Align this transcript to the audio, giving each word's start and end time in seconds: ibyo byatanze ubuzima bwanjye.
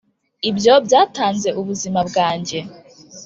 ibyo 0.49 0.73
byatanze 0.85 1.49
ubuzima 1.59 1.99
bwanjye. 2.09 2.59